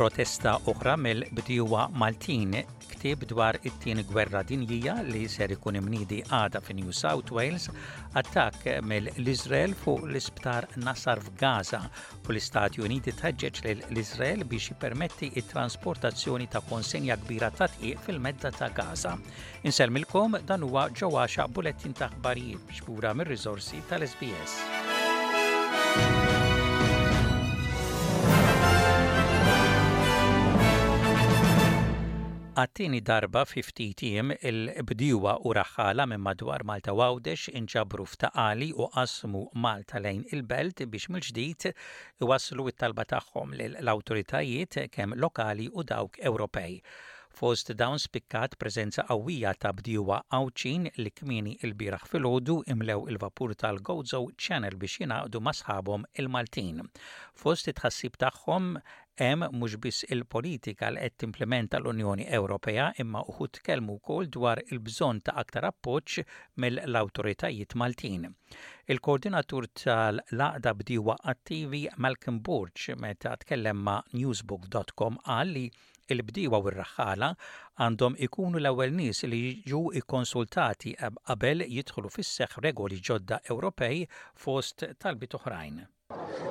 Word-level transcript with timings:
protesta 0.00 0.54
oħra 0.64 0.94
mill 0.96 1.26
bdiwa 1.36 1.90
Maltin 2.00 2.54
ktib 2.94 3.26
dwar 3.28 3.58
it-tieni 3.68 4.00
gwerra 4.08 4.40
dinjija 4.48 4.94
li 5.04 5.26
ser 5.28 5.52
ikun 5.52 5.76
imnidi 5.76 6.22
għada 6.24 6.60
fi 6.64 6.72
New 6.78 6.88
South 6.96 7.28
Wales 7.36 7.66
attak 8.16 8.64
mill-Izrael 8.88 9.76
fuq 9.76 10.00
l-isptar 10.08 10.64
Nasar 10.80 11.20
f'Gaza 11.26 11.82
u 12.22 12.28
l-Istati 12.32 12.80
Uniti 12.80 13.12
tħeġġeġ 13.12 13.60
l-Izrael 13.90 14.44
biex 14.48 14.68
jipermetti 14.72 15.32
it-transportazzjoni 15.42 16.46
ta' 16.48 16.62
konsenja 16.72 17.16
kbira 17.20 17.50
ta' 17.52 17.68
tqiq 17.74 18.00
fil-medda 18.08 18.48
ta' 18.56 18.72
Gaza. 18.72 19.12
Inselmilkom 19.68 20.40
dan 20.48 20.64
huwa 20.64 20.88
ġewwaxa 20.96 21.44
bulettin 21.52 21.92
ta' 22.00 22.08
ħbarijiet 22.16 22.64
mir-riżorsi 23.20 23.84
tal-SBS. 23.92 26.29
Għattini 32.58 32.98
darba 33.08 33.44
fi 33.46 33.62
ftitiem 33.62 34.32
il-bdiwa 34.32 35.34
u 35.48 35.52
raħħala 35.58 36.02
minn 36.10 36.22
madwar 36.24 36.64
Malta 36.66 36.90
Wawdex 37.00 37.52
inġabru 37.60 38.02
ftaqali 38.12 38.72
u 38.74 38.88
qasmu 38.96 39.42
Malta 39.66 40.00
lejn 40.02 40.24
il-belt 40.34 40.82
biex 40.94 41.06
mill-ġdid 41.14 41.68
waslu 42.32 42.66
it-talba 42.72 43.04
tagħhom 43.12 43.54
l-awtoritajiet 43.68 44.80
kemm 44.96 45.14
lokali 45.22 45.68
u 45.70 45.86
dawk 45.92 46.18
Ewropej. 46.26 46.80
Fost 47.40 47.70
dawn 47.78 48.02
spikkat 48.02 48.56
preżenza 48.58 49.04
qawwija 49.12 49.52
ta' 49.62 49.70
bdiwa 49.78 50.16
għawċin 50.34 50.88
li 51.04 51.12
kmini 51.20 51.52
il-biraħ 51.62 52.08
fil-ħodu 52.16 52.56
imlew 52.74 53.04
il-vapur 53.14 53.54
tal-Gozo 53.62 54.24
Channel 54.34 54.74
biex 54.82 55.04
jinaqdu 55.04 55.38
masħabom 55.50 56.08
il-Maltin. 56.24 56.82
Fost 57.44 57.70
it-ħassib 57.70 58.18
tagħhom 58.26 58.74
Hemm 59.20 59.44
mhux 59.52 59.74
biss 59.82 59.98
il-politika 60.14 60.88
li 60.94 61.00
qed 61.02 61.14
timplementa 61.22 61.76
l-Unjoni 61.80 62.24
Ewropea 62.36 62.86
imma 63.02 63.20
uħud 63.32 63.50
tkellmu 63.58 63.96
wkoll 63.98 64.30
dwar 64.36 64.60
il-bżonn 64.62 65.20
ta' 65.26 65.34
aktar 65.42 65.66
appoġġ 65.68 66.14
mill-awtoritajiet 66.64 67.76
Maltin. 67.82 68.24
Il-koordinatur 68.94 69.68
tal-laqda 69.82 70.72
bdiwa 70.80 71.18
attivi 71.34 71.82
Malcolm 72.06 72.40
Burge 72.48 72.96
meta 73.04 73.34
tkellem 73.44 73.84
ma' 73.90 73.98
newsbook.com 74.16 75.20
qal 75.28 75.52
li 75.58 75.66
il-bdiwa 76.16 76.62
u 76.64 76.72
r-raħħala 76.74 77.30
għandhom 77.82 78.16
ikunu 78.30 78.62
l-ewwel 78.64 78.96
nies 79.02 79.20
li 79.28 79.42
jiġu 79.58 79.84
ikkonsultati 80.00 80.96
qabel 81.20 81.68
jidħlu 81.68 82.14
fis-seħħ 82.18 82.56
regoli 82.68 83.02
ġodda 83.10 83.44
Ewropej 83.52 84.04
fost 84.48 84.88
talbit 85.06 85.36
oħrajn. 85.42 85.82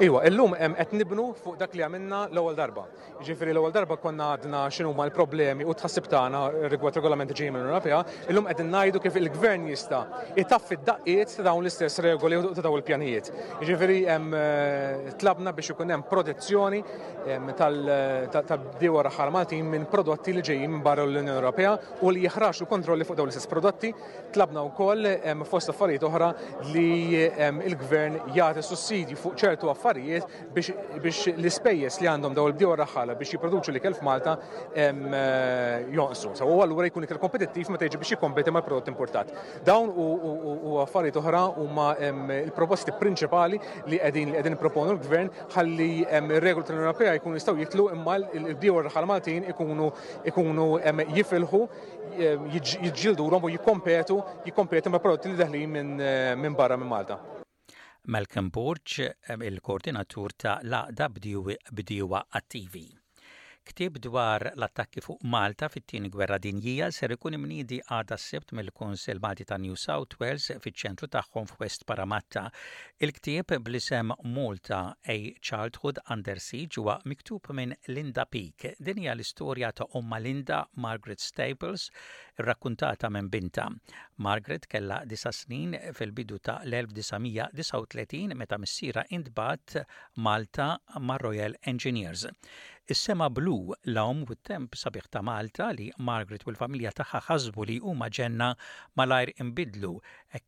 Iwa, 0.06 0.22
illum 0.24 0.54
hemm 0.56 0.78
qed 0.80 0.94
nibnu 0.96 1.24
fuq 1.36 1.58
dak 1.60 1.74
li 1.76 1.82
għamilna 1.84 2.20
l-ewwel 2.32 2.56
darba. 2.56 2.86
Ġifieri 3.20 3.52
l-ewwel 3.52 3.74
darba 3.76 3.98
konna 4.00 4.30
għadna 4.38 4.62
x'inhu 4.72 4.94
ma 4.96 5.04
l-problemi 5.10 5.66
u 5.68 5.74
tħassib 5.76 6.06
tagħna 6.08 6.70
rigward 6.72 6.96
regolament 7.02 7.34
ġej 7.36 7.50
minn 7.52 7.66
Ewropea, 7.68 7.98
illum 8.32 8.48
qed 8.48 8.62
ngħidu 8.70 9.02
kif 9.04 9.18
il-gvern 9.20 9.66
jista' 9.68 10.00
itaffi 10.40 10.78
d-daqqiet 10.80 11.34
ta' 11.42 11.46
dawn 11.50 11.66
l-istess 11.66 12.00
regoli 12.06 12.40
u 12.40 12.54
ta' 12.56 12.64
dawn 12.64 12.80
il-pjanijiet. 12.80 13.32
Ġifieri 13.68 13.98
hemm 14.08 14.38
eh, 14.40 15.10
tlabna 15.20 15.52
biex 15.58 15.74
ikun 15.76 15.92
hemm 15.92 16.08
protezzjoni 16.08 16.80
tal-bdiewa 17.60 19.04
raħar 19.10 19.34
minn 19.60 19.84
prodotti 19.92 20.32
li 20.34 20.42
ġejjin 20.42 20.72
minn 20.78 20.82
barra 20.88 21.04
l-Unjoni 21.04 21.36
Ewropea 21.36 21.76
u 22.02 22.14
li 22.16 22.24
jeħraxu 22.24 22.66
kontrolli 22.72 23.04
fuq 23.06 23.20
dawn 23.20 23.28
l-istess 23.28 23.52
prodotti. 23.52 23.92
Tlabna 24.32 24.64
wkoll 24.72 25.12
fost 25.52 25.74
affarijiet 25.76 26.08
oħra 26.08 26.32
li 26.72 26.88
il 27.28 27.76
gvern 27.84 28.16
jagħti 28.40 28.64
sussidji 28.64 29.20
fuq 29.20 29.49
ċertu 29.50 29.70
affarijiet 29.74 30.38
biex 31.02 31.30
l-ispejjeż 31.36 32.00
li 32.04 32.10
għandhom 32.12 32.36
daw 32.38 32.50
il 32.50 32.56
bdiju 32.58 32.76
raħħala 32.82 33.16
biex 33.20 33.36
jipproduċu 33.36 33.74
l-ikel 33.74 33.96
f'Malta 33.98 34.34
eh, 34.74 35.86
jonqsu. 35.96 36.34
Sa 36.38 36.48
huwa 36.48 36.66
allura 36.68 36.88
jkun 36.90 37.08
ikel 37.08 37.20
kompetittiv 37.22 37.72
meta 37.74 37.86
teġi 37.86 38.00
biex 38.02 38.14
jikkompeti 38.16 38.54
ma' 38.54 38.64
prodott 38.66 38.92
importat. 38.94 39.34
Dawn 39.68 39.92
u 39.96 40.78
affarijiet 40.84 41.20
oħra 41.22 41.46
huma 41.58 41.92
il-proposti 42.38 42.96
prinċipali 43.00 43.60
li 43.90 44.02
qegħdin 44.04 44.32
li 44.34 44.38
qegħdin 44.40 44.60
proponu 44.62 44.96
l-gvern 44.98 45.32
ħalli 45.56 45.90
regol 46.46 46.68
tal 46.68 46.80
europea 46.82 47.16
jkun 47.20 47.38
jistgħu 47.40 47.58
jitlu 47.64 47.88
imma 47.96 48.20
l 48.24 48.54
bdiju 48.58 48.84
raħħala 48.90 49.10
Maltin 49.14 49.50
ikunu 49.54 49.90
jifilħu 51.18 51.64
jġildu 52.16 53.28
u 53.30 53.54
jikkompetu 53.56 54.22
jikkompetu 54.46 54.92
ma' 54.94 55.00
prodotti 55.04 55.32
li 55.34 55.40
daħlin 55.40 55.70
minn 55.76 56.02
eh, 56.02 56.56
barra 56.60 56.76
minn 56.78 56.90
Malta. 56.90 57.20
Malcolm 58.08 58.50
Borg, 58.50 58.98
eh, 59.00 59.12
il-koordinatur 59.50 60.32
ta' 60.38 60.60
la 60.64 60.88
bdiewa 61.74 62.22
tv 62.48 62.94
Ktib 63.68 63.98
dwar 64.02 64.42
l-attakki 64.58 65.02
fuq 65.04 65.18
Malta 65.32 65.68
fit-tieni 65.70 66.10
gwerra 66.14 66.38
dinjija 66.44 66.86
ser 66.98 67.14
ikun 67.16 67.36
imnidi 67.38 67.80
għada 67.96 68.16
s-sebt 68.18 68.54
mill-Kunsel 68.60 69.20
Malti 69.26 69.46
ta' 69.50 69.58
New 69.64 69.76
South 69.82 70.16
Wales 70.22 70.46
fiċ-ċentru 70.66 71.10
tagħhom 71.16 71.50
f'West 71.52 71.84
Paramatta. 71.90 72.46
Il-ktieb 73.04 73.52
blisem 73.66 74.14
Malta 74.38 74.80
A 75.16 75.18
Childhood 75.50 76.00
Under 76.16 76.40
Siege 76.46 76.80
huwa 76.80 76.96
miktub 77.06 77.52
minn 77.60 77.76
Linda 77.98 78.26
Peak. 78.36 78.66
Din 78.80 79.04
hija 79.04 79.14
l-istorja 79.18 79.74
ta' 79.82 79.90
omma 80.00 80.22
Linda 80.28 80.62
Margaret 80.88 81.20
Staples 81.26 81.90
rrakkuntata 82.40 83.12
minn 83.12 83.28
binta. 83.36 83.68
Margaret 84.30 84.70
kella 84.72 85.02
disa 85.06 85.36
snin 85.42 85.76
fil-bidu 86.00 86.40
ta' 86.48 86.62
l-1939 86.64 88.40
meta 88.40 88.58
missiera 88.58 89.04
indbat 89.20 89.80
Malta 90.16 90.72
ma' 91.04 91.20
Royal 91.20 91.60
Engineers. 91.68 92.30
Is-sema 92.94 93.28
blu 93.38 93.56
l-om 93.96 94.22
u 94.26 94.36
temp 94.48 94.74
sabiħ 94.84 95.10
ta' 95.16 95.20
Malta 95.28 95.66
li 95.80 95.84
Margaret 96.08 96.46
u 96.48 96.50
l-familja 96.52 96.90
tagħha 97.00 97.20
ħasbu 97.28 97.66
li 97.70 97.76
huma 97.92 98.08
ġenna 98.20 98.48
malajr 99.02 99.34
imbidlu 99.46 99.92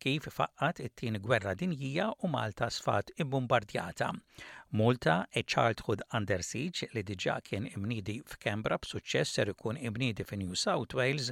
kif 0.05 0.25
faqqat 0.39 0.81
it-tieni 0.87 1.21
gwerra 1.27 1.53
dinjija 1.61 2.07
u 2.25 2.31
Malta 2.37 2.71
sfat 2.79 3.13
imbombardjata. 3.25 4.09
Malta 4.81 5.19
e 5.29 5.45
Childhood 5.53 6.01
Under 6.21 6.41
Siege 6.51 6.89
li 6.97 7.05
diġa' 7.13 7.37
kien 7.51 7.69
imnidi 7.77 8.17
f'Kembra 8.33 8.81
b'suċċess 8.81 9.37
ser 9.37 9.53
ikun 9.53 9.77
imnidi 9.83 10.25
f'New 10.31 10.57
South 10.65 10.97
Wales 11.01 11.29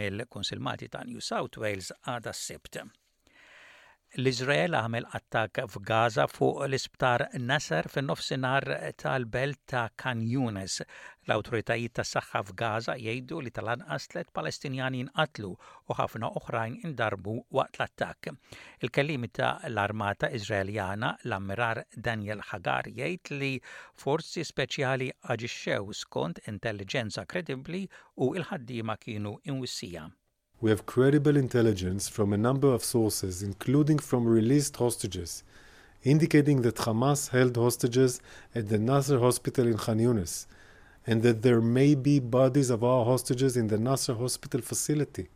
mill-Konsilmati 0.00 0.90
ta' 0.96 1.06
New 1.12 1.22
South 1.32 1.62
Wales 1.64 1.94
għada 2.02 2.34
s-sibt. 2.34 2.82
L-Izrael 4.16 4.72
għamel 4.76 5.04
attak 5.16 5.58
f'Gaza 5.68 6.24
fuq 6.32 6.60
l-isptar 6.66 7.22
Nasser 7.48 7.88
fin-nofsinhar 7.94 8.64
tal-belt 9.02 9.58
ta' 9.72 9.82
Kanjunes. 10.02 10.76
L-awtoritajiet 11.28 11.92
ta' 11.98 12.06
saħħa 12.10 12.40
f'Gaza 12.48 12.94
jgħidu 13.02 13.42
li 13.44 13.52
tal-anqas 13.58 14.08
tliet 14.14 14.30
Palestinjani 14.38 15.02
nqatlu 15.10 15.50
u 15.52 15.96
ħafna 15.98 16.30
oħrajn 16.40 16.78
indarbu 16.88 17.34
waqt 17.58 17.76
l-attakk. 17.82 18.30
Il-kellim 18.86 19.28
ta' 19.40 19.52
l-Armata 19.68 20.32
Iżraeljana 20.40 21.12
l-Ammirar 21.28 21.82
Daniel 22.08 22.40
Hagar 22.48 22.88
jgħid 22.94 23.34
li 23.44 23.50
forzi 24.06 24.46
speċjali 24.54 25.10
aġixxew 25.36 25.92
skont 26.00 26.40
intelligenza 26.48 27.26
kredibbli 27.26 27.84
u 28.16 28.32
il-ħaddiema 28.32 28.96
kienu 29.04 29.36
inwissija. 29.52 30.08
We 30.60 30.70
have 30.70 30.86
credible 30.86 31.36
intelligence 31.36 32.08
from 32.08 32.32
a 32.32 32.36
number 32.38 32.66
of 32.72 32.82
sources, 32.82 33.42
including 33.44 33.98
from 34.00 34.26
released 34.26 34.76
hostages, 34.76 35.44
indicating 36.02 36.62
that 36.62 36.76
Hamas 36.76 37.28
held 37.28 37.56
hostages 37.56 38.20
at 38.56 38.68
the 38.68 38.78
Nasser 38.78 39.20
hospital 39.20 39.68
in 39.68 39.76
Khan 39.76 39.98
Yunis, 40.00 40.46
and 41.06 41.22
that 41.22 41.42
there 41.42 41.60
may 41.60 41.94
be 41.94 42.18
bodies 42.18 42.70
of 42.70 42.82
our 42.82 43.04
hostages 43.04 43.56
in 43.56 43.68
the 43.68 43.78
Nasser 43.78 44.14
hospital 44.14 44.60
facility. 44.60 45.28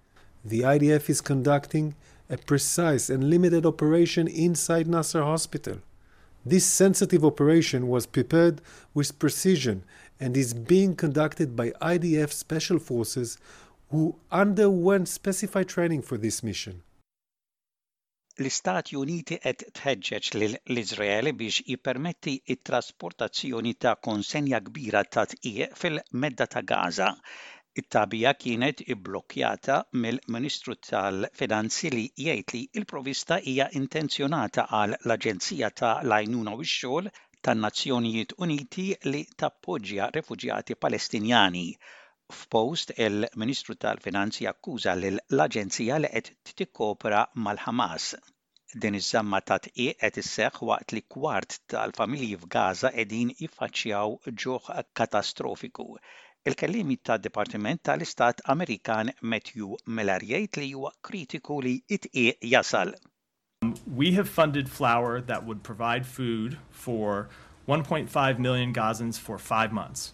The 0.44 0.60
IDF 0.62 1.08
is 1.08 1.20
conducting 1.20 1.94
a 2.28 2.36
precise 2.36 3.08
and 3.08 3.30
limited 3.30 3.64
operation 3.64 4.26
inside 4.26 4.88
Nasser 4.88 5.22
hospital. 5.22 5.78
This 6.44 6.64
sensitive 6.66 7.24
operation 7.24 7.86
was 7.88 8.06
prepared 8.06 8.60
with 8.92 9.16
precision 9.20 9.84
and 10.18 10.36
is 10.36 10.52
being 10.52 10.96
conducted 10.96 11.54
by 11.54 11.70
IDF 11.80 12.32
special 12.32 12.80
forces 12.80 13.38
who 13.92 14.18
underwent 14.30 15.06
specified 15.06 15.68
training 15.68 16.00
for 16.08 16.16
this 16.20 16.36
mission. 16.48 16.76
L-Istati 18.42 18.94
Uniti 18.96 19.36
qed 19.42 19.64
tħeġġeġ 19.78 20.28
l-Iżrael 20.44 21.28
biex 21.42 21.58
jippermetti 21.72 22.32
it-trasportazzjoni 22.54 23.74
ta' 23.86 23.92
konsenja 24.08 24.60
kbira 24.68 25.02
ta' 25.16 25.26
tqiegħ 25.34 25.76
fil-medda 25.82 26.46
ta' 26.54 26.64
Gaza. 26.72 27.10
It-tabija 27.82 28.32
kienet 28.44 28.80
ibblokjata 28.94 29.76
mill-Ministru 30.04 30.78
tal-Finanzi 30.88 31.92
li 31.98 32.06
jgħid 32.24 32.56
li 32.56 32.64
l-provista 32.80 33.38
hija 33.52 33.68
intenzjonata 33.82 34.66
għal 34.80 34.96
l-Aġenzija 35.02 35.70
ta' 35.82 35.92
Lajnuna 36.14 36.56
u 36.56 36.64
x-xogħol 36.68 37.12
tan-Nazzjonijiet 37.50 38.34
Uniti 38.46 38.88
li 39.12 39.26
tappoġġja 39.44 40.10
refuġjati 40.18 40.80
Palestinjani. 40.86 41.68
F'post 42.32 42.92
il-Ministru 43.04 43.74
tal-Finanzi 43.84 44.46
akkuża 44.50 44.92
lil 45.00 45.18
l-Aġenzija 45.36 45.98
li 46.00 46.10
qed 46.14 46.30
titkopra 46.50 47.20
mal-Ħamas. 47.46 48.06
Din 48.84 48.96
iż-żamma 49.00 49.40
ta' 49.50 49.58
tqiq 49.66 49.98
qed 50.04 50.18
isseħħ 50.22 50.62
waqt 50.68 50.94
li 50.96 51.02
kwart 51.16 51.58
tal-familji 51.72 52.38
f'Gaza 52.44 52.92
qegħdin 52.96 53.34
jiffaċċjaw 53.40 54.16
ġuħ 54.44 54.70
katastrofiku. 55.02 55.86
Il-kellimi 56.48 56.96
ta' 57.06 57.18
Departiment 57.26 57.84
tal-Istat 57.90 58.40
Amerikan 58.54 59.12
Matthew 59.34 59.76
Miller 59.98 60.24
jgħid 60.30 60.60
li 60.64 60.70
huwa 60.78 60.94
kritiku 61.10 61.60
li 61.66 61.74
it-tqiq 61.98 62.48
jasal. 62.54 62.94
We 64.02 64.12
have 64.18 64.28
funded 64.40 64.68
flour 64.80 65.20
that 65.20 65.44
would 65.46 65.62
provide 65.70 66.06
food 66.16 66.56
for 66.70 67.28
1.5 67.68 68.38
million 68.48 68.72
Gazans 68.80 69.20
for 69.28 69.38
five 69.54 69.70
months. 69.82 70.12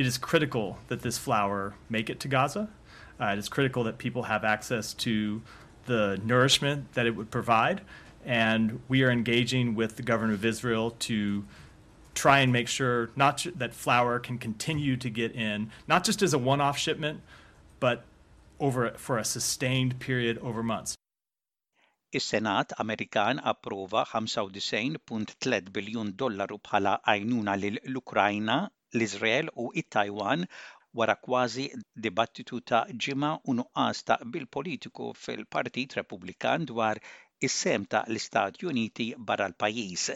it 0.00 0.06
is 0.06 0.16
critical 0.16 0.78
that 0.88 1.02
this 1.02 1.18
flour 1.18 1.74
make 1.90 2.08
it 2.08 2.18
to 2.20 2.26
Gaza. 2.26 2.70
Uh, 3.20 3.26
it 3.34 3.38
is 3.38 3.50
critical 3.50 3.84
that 3.84 3.98
people 3.98 4.22
have 4.22 4.44
access 4.44 4.94
to 4.94 5.42
the 5.84 6.18
nourishment 6.24 6.94
that 6.94 7.04
it 7.04 7.14
would 7.14 7.30
provide. 7.30 7.82
And 8.24 8.80
we 8.88 9.02
are 9.04 9.10
engaging 9.10 9.74
with 9.74 9.96
the 9.98 10.02
government 10.02 10.38
of 10.38 10.44
Israel 10.46 10.92
to 11.10 11.44
try 12.14 12.38
and 12.38 12.50
make 12.50 12.66
sure 12.66 13.10
not 13.14 13.46
that 13.54 13.74
flour 13.74 14.18
can 14.18 14.38
continue 14.38 14.96
to 14.96 15.10
get 15.10 15.32
in, 15.32 15.70
not 15.86 16.04
just 16.04 16.22
as 16.22 16.32
a 16.32 16.38
one-off 16.38 16.78
shipment, 16.78 17.20
but 17.78 18.04
over 18.58 18.92
for 18.96 19.18
a 19.18 19.24
sustained 19.36 19.98
period 20.00 20.38
over 20.38 20.62
months. 20.62 20.94
Is-Senat 22.10 22.72
Amerikan 22.80 23.38
approva 23.52 24.06
95.3 24.06 25.68
biljun 25.70 26.14
dollaru 26.16 26.56
bħala 26.70 26.96
għajnuna 27.12 27.54
lil 27.66 27.78
ukrajna 28.04 28.58
l-Izrael 28.98 29.48
u 29.62 29.64
it-Taiwan 29.80 30.40
wara 30.98 31.14
kważi 31.24 31.64
dibattitu 32.04 32.56
ta' 32.70 32.86
ġima 33.04 33.28
u 33.50 33.52
nuqqas 33.58 33.98
ta' 34.08 34.18
bil-politiku 34.34 35.04
fil-Partit 35.24 35.94
Repubblikan 35.98 36.64
dwar 36.70 36.98
is-sem 37.48 37.84
ta' 37.92 38.02
l-Istati 38.14 38.66
Uniti 38.70 39.06
barra 39.28 39.46
l-pajjiż. 39.52 40.06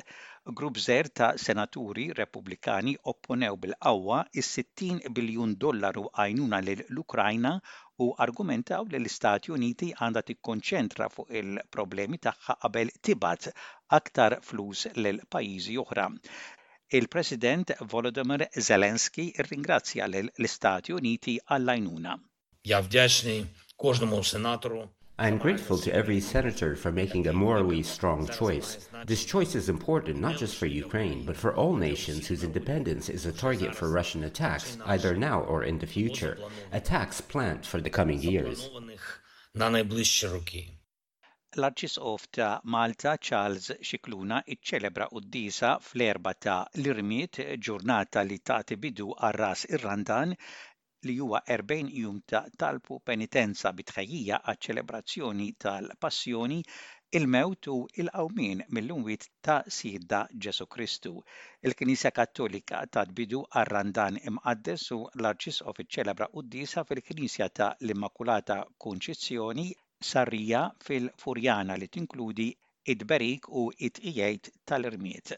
Grupp 0.58 0.80
żer 0.86 1.08
ta' 1.20 1.30
senaturi 1.44 2.06
repubblikani 2.22 2.96
opponew 3.12 3.60
bil-qawwa 3.66 4.18
is-60 4.42 5.06
biljun 5.18 5.54
dollaru 5.66 6.04
għajnuna 6.24 6.60
lill-Ukrajna 6.70 7.52
u 8.04 8.08
argumentaw 8.26 8.88
li 8.90 8.98
l-Istati 9.02 9.54
Uniti 9.58 9.92
għandha 10.00 10.24
tikkonċentra 10.32 11.08
fuq 11.14 11.30
il-problemi 11.44 12.18
tagħha 12.28 12.58
qabel 12.66 12.90
tibat 13.08 13.48
aktar 14.02 14.40
flus 14.50 14.86
l 15.04 15.14
pajjiżi 15.36 15.78
oħra. 15.86 16.08
il 16.96 17.08
President 17.08 17.74
Volodymyr 17.80 18.46
Zelensky 18.54 19.32
ringrazja 19.48 20.06
l-Istati 20.06 20.92
Uniti 20.92 21.34
għall-għajnuna. 21.42 22.20
I 25.16 25.26
am 25.28 25.38
grateful 25.38 25.78
to 25.82 25.90
every 25.92 26.20
senator 26.20 26.74
for 26.76 26.90
making 26.92 27.26
a 27.26 27.32
morally 27.32 27.82
strong 27.84 28.28
choice. 28.28 28.86
This 29.06 29.24
choice 29.26 29.54
is 29.56 29.68
important 29.68 30.18
not 30.20 30.36
just 30.38 30.54
for 30.56 30.66
Ukraine, 30.66 31.24
but 31.26 31.36
for 31.36 31.52
all 31.54 31.74
nations 31.76 32.26
whose 32.28 32.42
independence 32.46 33.08
is 33.08 33.24
a 33.26 33.32
target 33.32 33.74
for 33.76 33.90
Russian 33.90 34.22
attacks, 34.24 34.76
either 34.86 35.16
now 35.16 35.40
or 35.42 35.62
in 35.64 35.78
the 35.80 35.86
future, 35.88 36.36
attacks 36.72 37.20
planned 37.20 37.64
for 37.66 37.80
the 37.80 37.90
coming 37.90 38.20
years. 38.22 38.68
l-Arċisqof 41.56 42.22
ta' 42.36 42.46
Malta 42.74 43.10
Charles 43.26 43.66
Xikluna 43.88 44.38
iċċelebra 44.54 45.06
d-disa 45.26 45.68
fl-erba 45.88 46.32
ta' 46.46 46.54
l-Irmiet 46.82 47.38
ġurnata 47.66 48.24
li 48.30 48.38
tagħti 48.50 48.78
bidu 48.84 49.06
għarras 49.28 49.62
ir-Randan 49.76 50.32
li 51.08 51.14
huwa 51.20 51.42
40 51.56 51.92
jum 52.00 52.16
ta' 52.32 52.42
talpu 52.64 52.98
penitenza 53.10 53.70
bitħajija 53.82 54.40
għaċ-ċelebrazzjoni 54.42 55.46
tal-Passjoni 55.66 56.58
il-mewt 57.20 57.70
u 57.76 57.78
il-qawmin 58.02 58.64
mill-unwit 58.74 59.28
ta' 59.46 59.60
Sidda 59.76 60.24
Ġesu 60.46 60.66
Kristu. 60.76 61.12
Il-Knisja 61.68 62.10
Kattolika 62.18 62.82
ta' 62.90 63.06
bidu 63.20 63.44
għarrandan 63.52 64.18
randan 64.18 64.34
imqaddes 64.34 64.88
u 64.98 65.04
l-Arċisqof 65.22 65.84
iċċelebra 65.86 66.32
d-disa 66.40 66.82
fil-Knisja 66.90 67.48
ta' 67.60 67.70
l-Immakulata 67.78 68.64
Konċizzjoni 68.88 69.68
sarrija 70.06 70.60
fil-Furjana 70.84 71.74
li 71.82 71.86
tinkludi 71.96 72.46
id-berik 72.94 73.46
u 73.60 73.62
it-ijajt 73.88 74.50
tal-irmiet. 74.70 75.32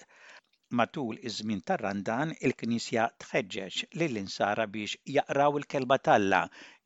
Matul 0.80 1.20
iż-żmien 1.30 1.60
tar-Randan, 1.72 2.32
il-Knisja 2.48 3.04
tħeġġeġ 3.24 3.82
lill-insara 4.02 4.66
biex 4.78 4.96
jaqraw 5.18 5.60
il-kelba 5.60 5.98
talla, 6.10 6.42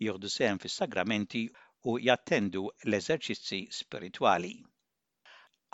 jieħdu 0.06 0.32
sehem 0.38 0.62
fis-sagramenti 0.66 1.46
u 1.94 1.98
jattendu 2.10 2.66
l-eżerċizzi 2.90 3.64
spiritwali 3.82 4.54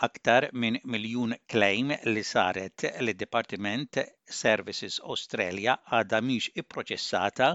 aktar 0.05 0.45
minn 0.53 0.77
miljun 0.85 1.31
claim 1.51 1.89
li 2.13 2.23
saret 2.31 2.83
li 3.05 3.13
Department 3.21 3.97
Services 4.39 4.97
Australia 5.13 5.73
għadha 5.97 6.19
mhix 6.27 6.49
ipproċessata 6.61 7.47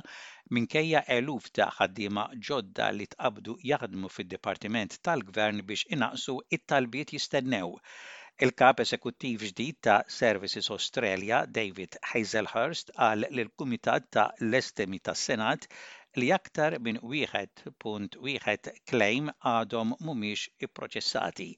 minkejja 0.56 1.04
eluf 1.18 1.46
ta' 1.58 1.68
ħaddiema 1.76 2.24
ġodda 2.48 2.88
li 2.96 3.06
tqabdu 3.12 3.54
jaħdmu 3.70 4.10
fid-Dipartiment 4.16 4.98
tal-Gvern 5.08 5.62
biex 5.68 5.86
inaqsu 5.94 6.36
it-talbiet 6.58 7.14
jistennew. 7.16 7.76
Il-kap 8.42 8.82
esekuttiv 8.86 9.46
ġdid 9.52 9.78
ta' 9.86 10.00
Services 10.16 10.70
Australia, 10.76 11.44
David 11.46 11.94
Hazelhurst, 12.10 12.90
għal 12.98 13.28
lil 13.38 13.52
kumitat 13.56 14.10
ta' 14.16 14.26
l-estemi 14.48 14.98
tas-Senat 14.98 15.70
li 16.20 16.32
aktar 16.36 16.76
minn 16.82 16.98
1.1 17.06 18.76
claim 18.90 19.30
għadhom 19.54 19.94
mhumiex 20.02 20.48
ipproċessati 20.66 21.50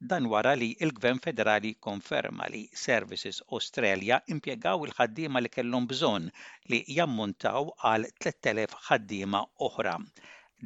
Dan 0.00 0.28
wara 0.28 0.54
li 0.60 0.66
il-Gvern 0.84 1.20
Federali 1.26 1.70
konferma 1.86 2.44
li 2.54 2.62
Services 2.80 3.38
Australia 3.58 4.18
impjegaw 4.34 4.82
il-ħaddiema 4.86 5.40
li 5.40 5.50
kellhom 5.54 5.86
bżonn 5.92 6.26
li 6.72 6.80
jammontaw 6.96 7.70
għal 7.92 8.04
3000 8.26 8.76
ħaddiema 8.88 9.40
oħra. 9.68 9.94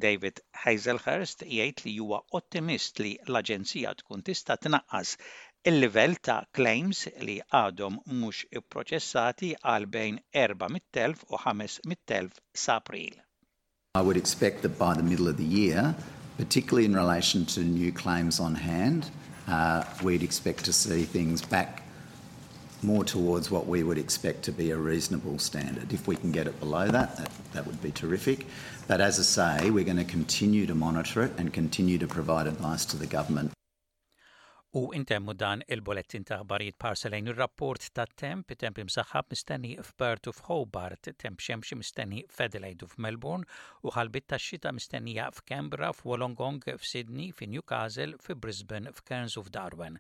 David 0.07 0.43
Heiselhurst 0.65 1.47
jgħid 1.47 1.85
li 1.87 1.95
huwa 2.03 2.21
ottimist 2.41 2.99
li 3.05 3.13
l-Aġenzija 3.29 3.95
tkun 4.03 4.27
tista' 4.31 4.59
tnaqqas 4.67 5.15
il-livell 5.71 6.19
ta' 6.27 6.39
claims 6.59 7.07
li 7.29 7.39
għadhom 7.63 8.03
mhux 8.21 8.45
ipproċessati 8.61 9.53
għal 9.63 9.87
bejn 9.99 10.19
400,000 10.35 11.27
u 11.31 11.41
500,000 11.47 12.47
sa' 12.67 12.79
April. 12.83 13.15
I 13.99 14.03
would 14.03 14.17
expect 14.17 14.63
that 14.63 14.75
by 14.79 14.95
the 14.95 15.07
middle 15.13 15.29
of 15.29 15.37
the 15.39 15.51
year 15.61 15.95
particularly 16.41 16.87
in 16.87 16.97
relation 16.97 17.45
to 17.45 17.61
new 17.61 17.93
claims 17.93 18.41
on 18.41 18.55
hand, 18.55 19.11
uh, 19.47 19.85
we'd 20.03 20.23
expect 20.23 20.65
to 20.65 20.73
see 20.73 21.03
things 21.03 21.43
back 21.43 21.83
more 22.83 23.05
towards 23.05 23.51
what 23.51 23.67
we 23.67 23.83
would 23.83 23.99
expect 23.99 24.43
to 24.43 24.51
be 24.51 24.71
a 24.71 24.77
reasonable 24.77 25.39
standard. 25.39 25.93
If 25.93 26.09
we 26.09 26.17
can 26.17 26.33
get 26.33 26.47
it 26.47 26.59
below 26.59 26.89
that, 26.89 27.19
that, 27.19 27.31
that 27.53 27.67
would 27.67 27.83
be 27.83 27.93
terrific. 27.93 28.47
But 28.89 29.03
as 29.03 29.19
I 29.19 29.59
say, 29.59 29.71
we're 29.71 29.85
going 29.85 29.99
to 29.99 30.05
continue 30.05 30.65
to 30.67 30.75
monitor 30.75 31.23
it 31.25 31.33
and 31.37 31.53
continue 31.53 31.99
to 31.99 32.07
provide 32.07 32.47
advice 32.47 32.87
to 32.87 32.97
the 32.97 33.07
government 33.07 33.53
U 34.79 34.81
intemmu 34.95 35.35
dan 35.35 35.63
il-bolettin 35.75 36.23
ta' 36.29 36.37
barijiet 36.51 36.77
parselajn 36.83 37.31
ir-rapport 37.33 37.87
ta' 37.99 38.05
temp, 38.21 38.53
temp 38.61 38.77
imsaħħab 38.79 39.33
mistenni 39.35 39.73
f'Perth 39.87 40.31
u 40.31 40.33
f'Hobart, 40.37 41.09
temp 41.23 41.43
xemxi 41.43 41.79
mistenni 41.81 42.21
f'Adelaide 42.31 42.87
u 42.87 42.91
f'Melbourne, 42.93 43.49
u 43.83 43.91
ħalbit 43.97 44.29
ta' 44.31 44.39
xita 44.45 44.71
mistennija 44.77 45.27
f'Kembra, 45.35 45.91
f'Wolongong, 45.91 46.63
f'Sydney, 46.77 47.33
f'Newcastle, 47.35 48.15
f'Brisbane, 48.23 48.95
f'Cairns 48.95 49.35
u 49.43 49.43
f'Darwen. 49.49 49.99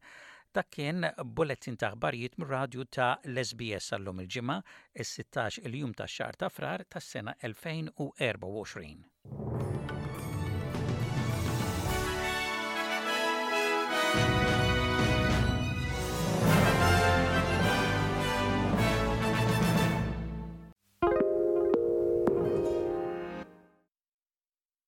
Ta' 0.54 0.62
kien 0.76 1.02
bolettin 1.24 1.76
ta' 1.78 1.90
barijiet 2.06 2.38
mir-radju 2.38 2.86
ta' 2.98 3.10
Lesbies 3.34 3.90
għallum 3.98 4.22
il-ġimgħa, 4.22 4.60
is-16 5.02 5.64
il-jum 5.66 5.98
ta' 5.98 6.06
xar 6.10 6.38
ta' 6.44 6.54
frar 6.60 6.86
tas-sena 6.94 7.34
2024. 7.42 9.19